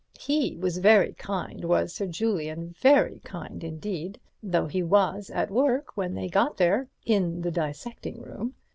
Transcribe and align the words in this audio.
He 0.19 0.55
was 0.57 0.79
very 0.79 1.13
kind, 1.13 1.63
was 1.63 1.93
Sir 1.93 2.07
Julian, 2.07 2.73
very 2.75 3.19
kind 3.23 3.63
indeed, 3.63 4.19
though 4.41 4.65
he 4.65 4.81
was 4.81 5.29
at 5.29 5.51
work 5.51 5.95
when 5.95 6.15
they 6.15 6.27
got 6.27 6.57
there, 6.57 6.87
in 7.05 7.41
the 7.43 7.51
dissecting 7.51 8.19
room. 8.19 8.55